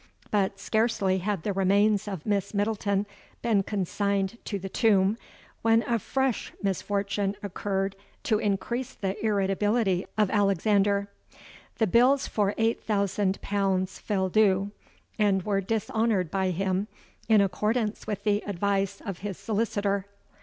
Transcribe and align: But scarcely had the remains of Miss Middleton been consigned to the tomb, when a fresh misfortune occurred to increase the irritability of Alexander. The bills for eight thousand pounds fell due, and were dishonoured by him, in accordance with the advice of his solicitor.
But 0.31 0.59
scarcely 0.59 1.19
had 1.19 1.43
the 1.43 1.53
remains 1.53 2.07
of 2.07 2.25
Miss 2.25 2.55
Middleton 2.55 3.05
been 3.43 3.61
consigned 3.61 4.39
to 4.45 4.57
the 4.57 4.67
tomb, 4.67 5.15
when 5.61 5.83
a 5.83 5.99
fresh 5.99 6.51
misfortune 6.63 7.35
occurred 7.43 7.95
to 8.23 8.39
increase 8.39 8.95
the 8.95 9.23
irritability 9.23 10.07
of 10.17 10.31
Alexander. 10.31 11.07
The 11.77 11.85
bills 11.85 12.27
for 12.27 12.55
eight 12.57 12.83
thousand 12.83 13.39
pounds 13.43 13.99
fell 13.99 14.27
due, 14.27 14.71
and 15.19 15.43
were 15.43 15.61
dishonoured 15.61 16.31
by 16.31 16.49
him, 16.49 16.87
in 17.29 17.39
accordance 17.39 18.07
with 18.07 18.23
the 18.23 18.41
advice 18.47 19.01
of 19.05 19.19
his 19.19 19.37
solicitor. 19.37 20.07